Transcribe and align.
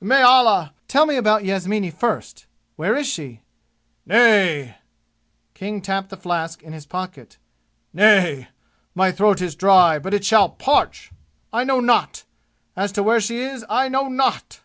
May 0.00 0.22
Allah" 0.22 0.74
"Tell 0.88 1.06
me 1.06 1.14
about 1.14 1.44
Yasmini 1.44 1.92
first! 1.92 2.46
Where 2.74 2.96
is 2.96 3.06
she?" 3.06 3.42
"Nay!" 4.04 4.74
King 5.54 5.80
tapped 5.80 6.08
the 6.08 6.16
flask 6.16 6.64
in 6.64 6.72
his 6.72 6.84
pocket. 6.84 7.38
"Nay! 7.92 8.48
My 8.96 9.12
throat 9.12 9.40
is 9.40 9.54
dry, 9.54 10.00
but 10.00 10.12
it 10.12 10.24
shalt 10.24 10.58
parch! 10.58 11.12
I 11.52 11.62
know 11.62 11.78
not! 11.78 12.24
As 12.74 12.90
to 12.90 13.04
where 13.04 13.20
she 13.20 13.38
is, 13.38 13.64
I 13.70 13.88
know 13.88 14.08
not!" 14.08 14.62